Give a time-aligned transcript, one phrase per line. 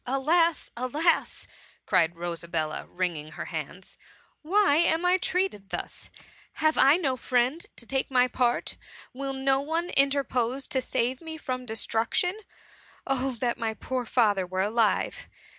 [0.01, 0.71] ^' Alas!
[0.75, 1.45] alas!"
[1.85, 4.05] cried Rosabella, wringing her hands, *^
[4.41, 6.09] why am I treated thus?
[6.53, 8.77] Have I no friend to take my pa:t?
[9.13, 12.35] Will no one interpose to save me from destruction?
[13.05, 15.27] Oh that my poor father were alive